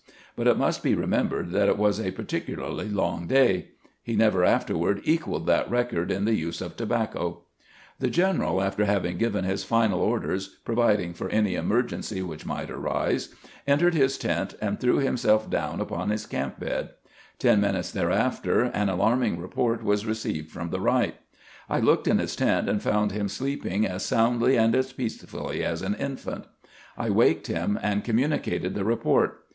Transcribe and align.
But 0.35 0.47
it 0.47 0.57
must 0.57 0.81
be 0.81 0.95
remembered 0.95 1.51
that 1.51 1.67
it 1.69 1.77
was 1.77 1.99
a 1.99 2.09
particularly 2.11 2.89
long 2.89 3.27
day. 3.27 3.67
He 4.01 4.15
never 4.15 4.43
afterward 4.43 4.99
equaled 5.03 5.45
that 5.45 5.69
record 5.69 6.09
in 6.09 6.25
the 6.25 6.33
use 6.33 6.59
of 6.59 6.75
tobacco. 6.75 7.43
The 7.99 8.09
general, 8.09 8.63
after 8.63 8.85
having 8.85 9.19
given 9.19 9.43
his 9.45 9.63
final 9.63 9.99
orders 9.99 10.55
pro 10.65 10.73
viding 10.73 11.13
for 11.13 11.29
any 11.29 11.53
emergency 11.53 12.23
which 12.23 12.47
might 12.47 12.71
arise, 12.71 13.35
entered 13.67 13.93
GEANT 13.93 14.03
AFTEE 14.05 14.17
THE 14.17 14.27
BATTLE 14.27 14.47
71 14.49 14.49
his 14.49 14.53
tent, 14.55 14.55
and 14.59 14.79
threw 14.79 14.97
himself 14.97 15.49
down 15.51 15.79
upon 15.79 16.09
his 16.09 16.25
camp 16.25 16.59
bed. 16.59 16.89
Ten 17.37 17.61
minutes 17.61 17.91
thereafter 17.91 18.61
an 18.63 18.89
alarming 18.89 19.39
report 19.39 19.83
was 19.83 20.07
received 20.07 20.49
from 20.49 20.71
the 20.71 20.81
right. 20.81 21.13
I 21.69 21.79
looked 21.79 22.07
in 22.07 22.17
his 22.17 22.35
tent, 22.35 22.67
and 22.67 22.81
found 22.81 23.11
him 23.11 23.29
sleeping 23.29 23.85
as 23.85 24.03
soundly 24.03 24.57
and 24.57 24.73
as 24.73 24.93
peacefully 24.93 25.63
as 25.63 25.83
an 25.83 25.93
infant. 25.93 26.45
I 26.97 27.11
waked 27.11 27.45
him, 27.45 27.77
and 27.83 28.03
communicated 28.03 28.73
the 28.73 28.83
report. 28.83 29.43